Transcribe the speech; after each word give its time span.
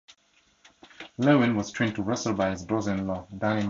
Lewin 1.19 1.55
was 1.55 1.71
trained 1.71 1.93
to 1.95 2.01
wrestle 2.01 2.33
by 2.33 2.49
his 2.49 2.65
brother-in-law, 2.65 3.27
Danny 3.37 3.57
McShain. 3.59 3.59